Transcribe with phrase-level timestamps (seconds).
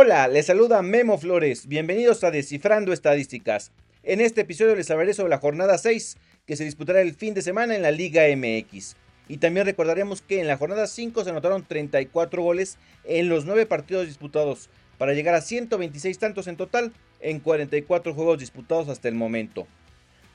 [0.00, 1.66] Hola, les saluda Memo Flores.
[1.66, 3.72] Bienvenidos a Descifrando Estadísticas.
[4.04, 7.42] En este episodio les hablaré sobre la jornada 6 que se disputará el fin de
[7.42, 8.94] semana en la Liga MX.
[9.26, 13.66] Y también recordaremos que en la jornada 5 se anotaron 34 goles en los 9
[13.66, 19.16] partidos disputados para llegar a 126 tantos en total en 44 juegos disputados hasta el
[19.16, 19.66] momento.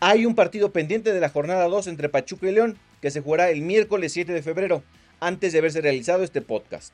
[0.00, 3.48] Hay un partido pendiente de la jornada 2 entre Pachuca y León que se jugará
[3.48, 4.82] el miércoles 7 de febrero
[5.18, 6.92] antes de haberse realizado este podcast.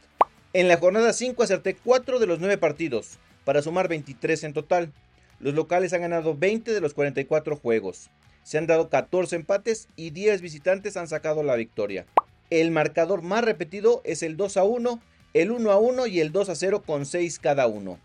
[0.54, 4.92] En la jornada 5 acerté 4 de los 9 partidos, para sumar 23 en total.
[5.40, 8.10] Los locales han ganado 20 de los 44 juegos.
[8.42, 12.04] Se han dado 14 empates y 10 visitantes han sacado la victoria.
[12.50, 15.00] El marcador más repetido es el 2 a 1,
[15.32, 17.98] el 1 a 1 y el 2 a 0 con 6 cada uno.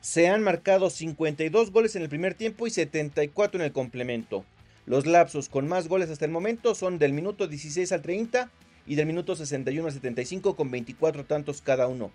[0.00, 4.44] Se han marcado 52 goles en el primer tiempo y 74 en el complemento.
[4.86, 8.50] Los lapsos con más goles hasta el momento son del minuto 16 al 30
[8.86, 12.10] y del minuto 61 al 75 con 24 tantos cada uno.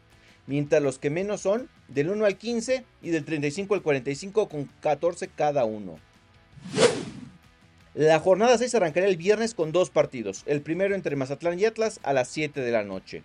[0.47, 4.69] Mientras los que menos son del 1 al 15 y del 35 al 45 con
[4.81, 5.99] 14 cada uno.
[7.93, 11.99] La jornada 6 arrancará el viernes con dos partidos, el primero entre Mazatlán y Atlas
[12.03, 13.23] a las 7 de la noche.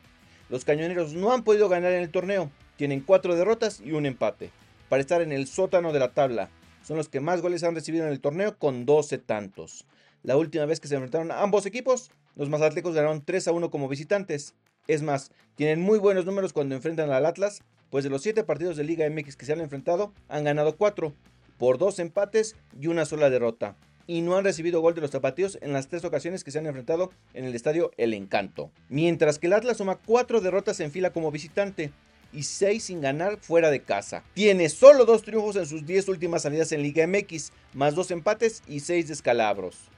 [0.50, 4.50] Los cañoneros no han podido ganar en el torneo, tienen 4 derrotas y un empate,
[4.88, 6.50] para estar en el sótano de la tabla.
[6.82, 9.84] Son los que más goles han recibido en el torneo con 12 tantos.
[10.22, 13.88] La última vez que se enfrentaron ambos equipos los mazatlecos ganaron 3 a 1 como
[13.88, 14.54] visitantes.
[14.86, 18.76] Es más, tienen muy buenos números cuando enfrentan al Atlas, pues de los 7 partidos
[18.76, 21.14] de Liga MX que se han enfrentado, han ganado 4,
[21.56, 23.76] por 2 empates y una sola derrota.
[24.06, 26.66] Y no han recibido gol de los zapatillos en las 3 ocasiones que se han
[26.66, 28.70] enfrentado en el estadio El Encanto.
[28.88, 31.90] Mientras que el Atlas suma 4 derrotas en fila como visitante
[32.32, 34.22] y 6 sin ganar fuera de casa.
[34.34, 38.62] Tiene solo 2 triunfos en sus 10 últimas salidas en Liga MX, más 2 empates
[38.68, 39.90] y 6 descalabros.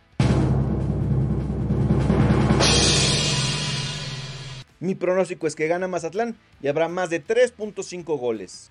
[4.81, 8.71] Mi pronóstico es que gana Mazatlán y habrá más de 3.5 goles.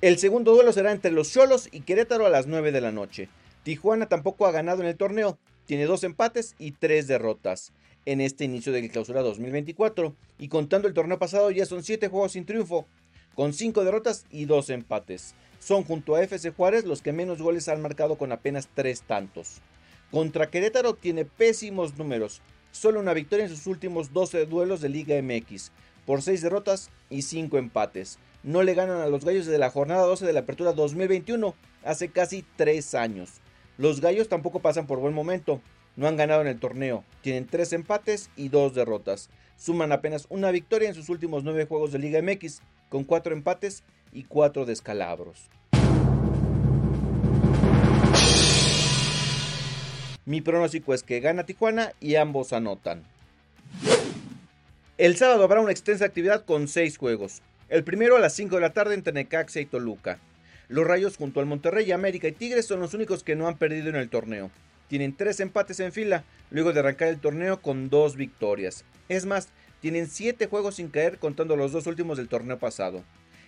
[0.00, 3.28] El segundo duelo será entre los Cholos y Querétaro a las 9 de la noche.
[3.64, 7.72] Tijuana tampoco ha ganado en el torneo, tiene dos empates y tres derrotas
[8.06, 12.32] en este inicio de clausura 2024 y contando el torneo pasado ya son 7 juegos
[12.32, 12.86] sin triunfo,
[13.34, 15.34] con 5 derrotas y 2 empates.
[15.58, 19.60] Son junto a FC Juárez los que menos goles han marcado con apenas 3 tantos.
[20.10, 22.40] Contra Querétaro tiene pésimos números,
[22.72, 25.72] solo una victoria en sus últimos 12 duelos de Liga MX,
[26.06, 28.18] por 6 derrotas y 5 empates.
[28.42, 31.54] No le ganan a los Gallos desde la jornada 12 de la Apertura 2021,
[31.84, 33.40] hace casi 3 años.
[33.78, 35.60] Los Gallos tampoco pasan por buen momento,
[35.96, 39.30] no han ganado en el torneo, tienen 3 empates y 2 derrotas.
[39.56, 43.82] Suman apenas una victoria en sus últimos 9 juegos de Liga MX, con 4 empates
[44.12, 45.50] y 4 descalabros.
[50.30, 53.02] Mi pronóstico es que gana Tijuana y ambos anotan.
[54.96, 57.42] El sábado habrá una extensa actividad con 6 juegos.
[57.68, 60.20] El primero a las 5 de la tarde entre Necaxa y Toluca.
[60.68, 63.88] Los Rayos junto al Monterrey, América y Tigres son los únicos que no han perdido
[63.88, 64.52] en el torneo.
[64.86, 68.84] Tienen 3 empates en fila, luego de arrancar el torneo con 2 victorias.
[69.08, 69.48] Es más,
[69.80, 73.02] tienen 7 juegos sin caer contando los dos últimos del torneo pasado.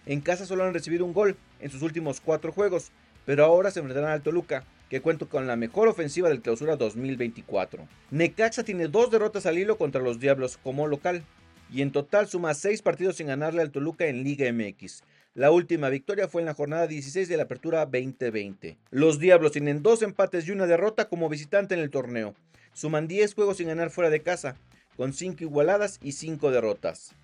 [0.05, 2.91] En casa solo han recibido un gol en sus últimos 4 juegos,
[3.25, 7.89] pero ahora se enfrentarán al Toluca, que cuenta con la mejor ofensiva del clausura 2024.
[8.11, 11.25] Necaxa tiene dos derrotas al hilo contra los Diablos como local,
[11.73, 15.03] y en total suma seis partidos sin ganarle al Toluca en Liga MX.
[15.33, 18.77] La última victoria fue en la jornada 16 de la Apertura 2020.
[18.91, 22.35] Los Diablos tienen dos empates y una derrota como visitante en el torneo.
[22.75, 24.57] Suman 10 juegos sin ganar fuera de casa,
[24.99, 27.15] con 5 igualadas y 5 derrotas.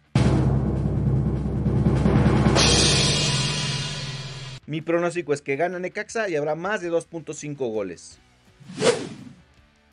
[4.69, 8.19] Mi pronóstico es que gana Necaxa y habrá más de 2.5 goles.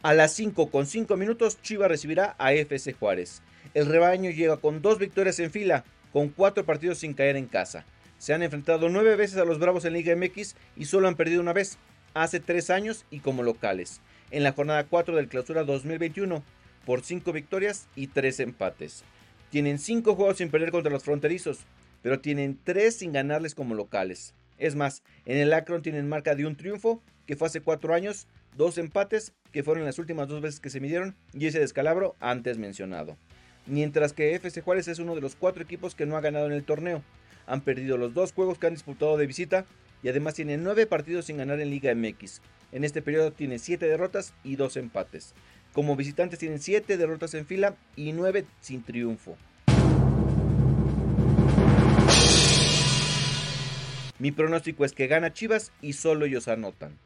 [0.02, 3.42] A las 5 con 5 minutos Chivas recibirá a FC Juárez.
[3.74, 7.86] El rebaño llega con dos victorias en fila, con 4 partidos sin caer en casa.
[8.18, 11.40] Se han enfrentado 9 veces a los Bravos en Liga MX y solo han perdido
[11.40, 11.78] una vez,
[12.14, 16.44] hace 3 años y como locales, en la jornada 4 del clausura 2021,
[16.86, 19.06] por 5 victorias y 3 empates.
[19.52, 21.60] Tienen 5 juegos sin perder contra los fronterizos,
[22.02, 24.34] pero tienen 3 sin ganarles como locales.
[24.58, 28.28] Es más, en el Akron tienen marca de un triunfo, que fue hace cuatro años,
[28.56, 32.58] dos empates, que fueron las últimas dos veces que se midieron, y ese descalabro antes
[32.58, 33.18] mencionado.
[33.68, 36.54] Mientras que FC Juárez es uno de los cuatro equipos que no ha ganado en
[36.54, 37.04] el torneo.
[37.48, 39.66] Han perdido los dos juegos que han disputado de visita
[40.04, 42.42] y además tiene nueve partidos sin ganar en Liga MX.
[42.72, 45.34] En este periodo tiene siete derrotas y dos empates.
[45.74, 49.36] Como visitantes tienen siete derrotas en fila y nueve sin triunfo.
[54.20, 56.98] Mi pronóstico es que gana Chivas y solo ellos anotan.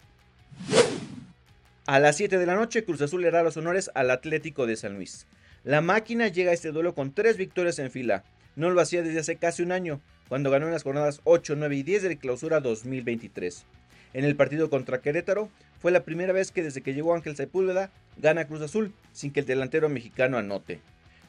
[1.87, 4.75] A las 7 de la noche, Cruz Azul le hará los honores al Atlético de
[4.75, 5.25] San Luis.
[5.63, 8.23] La máquina llega a este duelo con tres victorias en fila.
[8.55, 11.75] No lo hacía desde hace casi un año, cuando ganó en las jornadas 8, 9
[11.75, 13.65] y 10 de la clausura 2023.
[14.13, 17.91] En el partido contra Querétaro fue la primera vez que desde que llegó Ángel Sepúlveda
[18.17, 20.81] gana Cruz Azul sin que el delantero mexicano anote.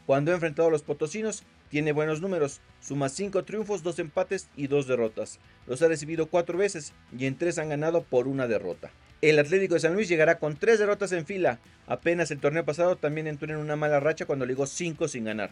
[0.07, 4.67] Cuando ha enfrentado a los potosinos, tiene buenos números, suma 5 triunfos, 2 empates y
[4.67, 5.39] 2 derrotas.
[5.67, 8.91] Los ha recibido 4 veces y en 3 han ganado por una derrota.
[9.23, 11.61] El Atlético de San Luis llegará con 3 derrotas en fila.
[11.87, 15.51] Apenas el torneo pasado también entró en una mala racha cuando ligó 5 sin ganar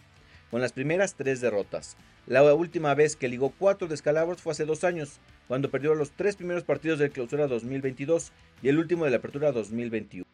[0.51, 1.97] con las primeras tres derrotas.
[2.27, 6.37] La última vez que ligó cuatro descalabros fue hace dos años, cuando perdió los tres
[6.37, 8.33] primeros partidos de clausura 2022
[8.63, 10.28] y el último de la apertura 2021.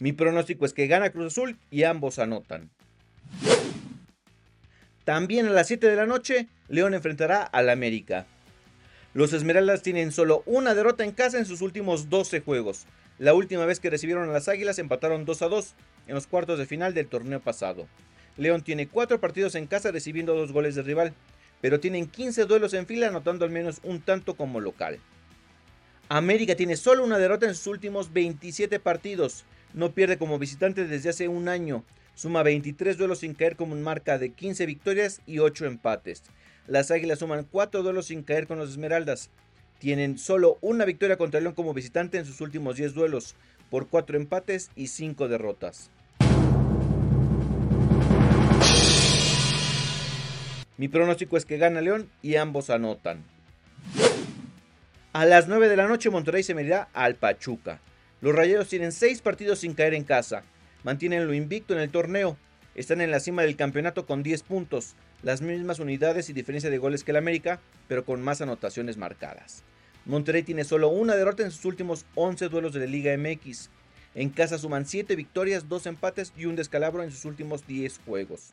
[0.00, 2.70] Mi pronóstico es que gana Cruz Azul y ambos anotan.
[5.04, 8.26] También a las 7 de la noche, León enfrentará al América.
[9.14, 12.86] Los Esmeraldas tienen solo una derrota en casa en sus últimos 12 juegos.
[13.18, 15.74] La última vez que recibieron a las Águilas empataron 2 a 2
[16.08, 17.88] en los cuartos de final del torneo pasado.
[18.36, 21.14] León tiene 4 partidos en casa recibiendo 2 goles de rival,
[21.60, 25.00] pero tienen 15 duelos en fila anotando al menos un tanto como local.
[26.08, 29.44] América tiene solo una derrota en sus últimos 27 partidos,
[29.74, 31.84] no pierde como visitante desde hace un año,
[32.14, 36.22] suma 23 duelos sin caer con marca de 15 victorias y 8 empates.
[36.66, 39.30] Las Águilas suman 4 duelos sin caer con los Esmeraldas,
[39.78, 43.36] tienen solo una victoria contra León como visitante en sus últimos 10 duelos,
[43.70, 45.90] por 4 empates y 5 derrotas.
[50.76, 53.24] Mi pronóstico es que gana León y ambos anotan.
[55.12, 57.80] A las 9 de la noche Monterrey se medirá al Pachuca.
[58.20, 60.42] Los Rayeros tienen 6 partidos sin caer en casa.
[60.82, 62.36] Mantienen lo invicto en el torneo.
[62.74, 66.78] Están en la cima del campeonato con 10 puntos las mismas unidades y diferencia de
[66.78, 69.62] goles que el América, pero con más anotaciones marcadas.
[70.04, 73.70] Monterrey tiene solo una derrota en sus últimos 11 duelos de la Liga MX.
[74.16, 78.52] En casa suman 7 victorias, 2 empates y un descalabro en sus últimos 10 juegos.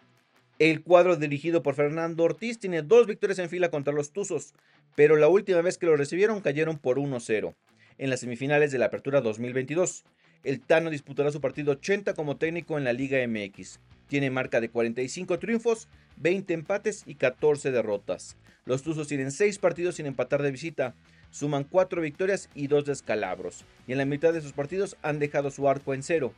[0.60, 4.54] El cuadro dirigido por Fernando Ortiz tiene dos victorias en fila contra los Tuzos,
[4.96, 7.56] pero la última vez que lo recibieron cayeron por 1-0
[7.98, 10.04] en las semifinales de la Apertura 2022.
[10.44, 13.80] El Tano disputará su partido 80 como técnico en la Liga MX.
[14.08, 15.88] Tiene marca de 45 triunfos,
[16.18, 18.38] 20 empates y 14 derrotas.
[18.66, 20.96] Los Tuzos tienen 6 partidos sin empatar de visita,
[21.32, 25.52] suman 4 victorias y 2 descalabros, y en la mitad de sus partidos han dejado
[25.52, 26.34] su arco en cero.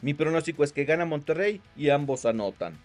[0.00, 2.78] Mi pronóstico es que gana Monterrey y ambos anotan.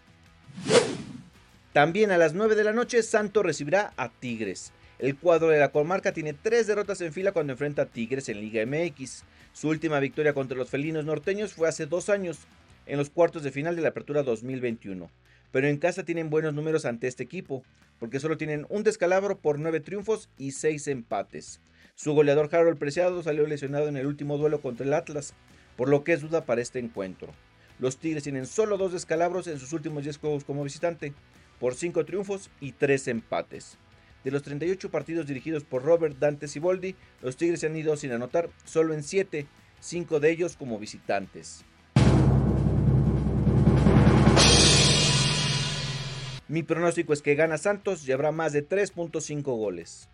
[1.74, 4.74] También a las 9 de la noche Santo recibirá a Tigres.
[4.98, 8.42] El cuadro de la comarca tiene tres derrotas en fila cuando enfrenta a Tigres en
[8.42, 9.24] Liga MX.
[9.54, 12.40] Su última victoria contra los felinos norteños fue hace dos años,
[12.88, 15.12] en los cuartos de final de la Apertura 2021.
[15.52, 17.64] Pero en casa tienen buenos números ante este equipo,
[18.00, 21.62] porque solo tienen un descalabro por nueve triunfos y seis empates.
[21.94, 25.36] Su goleador Harold Preciado salió lesionado en el último duelo contra el Atlas,
[25.78, 27.32] por lo que es duda para este encuentro.
[27.78, 31.14] Los Tigres tienen solo dos descalabros en sus últimos 10 juegos como visitante,
[31.60, 33.78] por cinco triunfos y tres empates.
[34.24, 38.12] De los 38 partidos dirigidos por Robert Dante Siboldi, los Tigres se han ido sin
[38.12, 39.46] anotar solo en 7,
[39.80, 41.64] 5 de ellos como visitantes.
[46.50, 50.10] Mi pronóstico es que gana Santos y habrá más de 3.5 goles.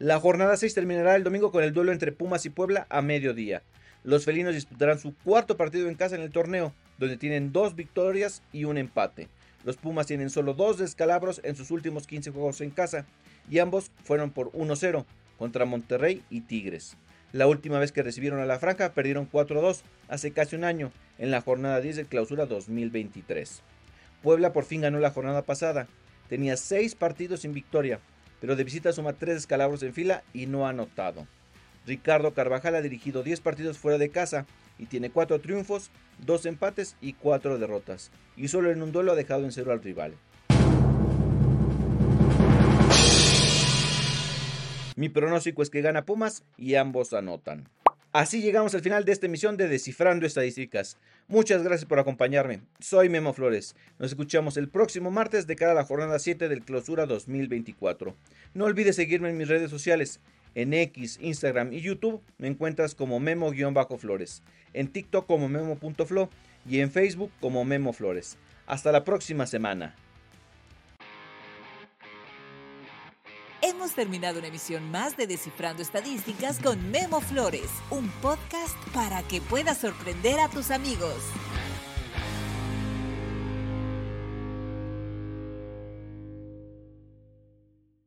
[0.00, 3.62] La jornada 6 terminará el domingo con el duelo entre Pumas y Puebla a mediodía.
[4.02, 8.42] Los felinos disputarán su cuarto partido en casa en el torneo, donde tienen dos victorias
[8.52, 9.28] y un empate.
[9.64, 13.06] Los Pumas tienen solo dos descalabros en sus últimos 15 juegos en casa
[13.50, 15.04] y ambos fueron por 1-0
[15.38, 16.96] contra Monterrey y Tigres.
[17.32, 21.30] La última vez que recibieron a la franja perdieron 4-2 hace casi un año en
[21.30, 23.62] la jornada 10 de clausura 2023.
[24.22, 25.88] Puebla por fin ganó la jornada pasada.
[26.28, 28.00] Tenía 6 partidos sin victoria,
[28.40, 31.26] pero de visita suma 3 descalabros en fila y no ha anotado.
[31.86, 34.46] Ricardo Carvajal ha dirigido 10 partidos fuera de casa
[34.78, 35.90] y tiene 4 triunfos,
[36.24, 39.82] 2 empates y 4 derrotas, y solo en un duelo ha dejado en cero al
[39.82, 40.14] rival.
[44.96, 47.68] Mi pronóstico es que gana Pumas y ambos anotan.
[48.12, 50.98] Así llegamos al final de esta emisión de Descifrando Estadísticas.
[51.26, 52.60] Muchas gracias por acompañarme.
[52.78, 53.74] Soy Memo Flores.
[53.98, 58.14] Nos escuchamos el próximo martes de cara a la jornada 7 del Clausura 2024.
[58.54, 60.20] No olvides seguirme en mis redes sociales.
[60.54, 64.42] En X, Instagram y YouTube me encuentras como Memo-Flores.
[64.72, 66.30] En TikTok como Memo.flo
[66.68, 68.38] y en Facebook como Memo Flores.
[68.66, 69.94] Hasta la próxima semana.
[73.66, 79.40] Hemos terminado una emisión más de Descifrando Estadísticas con Memo Flores, un podcast para que
[79.40, 81.16] puedas sorprender a tus amigos.